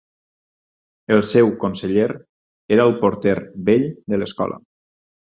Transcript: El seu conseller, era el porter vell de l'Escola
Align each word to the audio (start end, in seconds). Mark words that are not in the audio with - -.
El 1.15 1.19
seu 1.31 1.51
conseller, 1.63 2.05
era 2.79 2.87
el 2.91 2.97
porter 3.05 3.37
vell 3.69 3.87
de 4.15 4.21
l'Escola 4.23 4.59